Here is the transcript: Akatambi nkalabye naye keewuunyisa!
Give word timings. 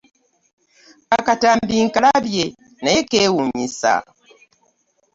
Akatambi 1.17 1.75
nkalabye 1.87 2.45
naye 2.83 2.99
keewuunyisa! 3.09 3.93